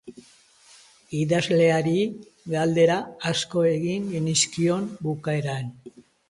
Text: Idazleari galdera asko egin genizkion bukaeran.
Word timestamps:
Idazleari 1.17 2.01
galdera 2.53 2.95
asko 3.33 3.67
egin 3.75 4.09
genizkion 4.15 4.89
bukaeran. 5.11 5.71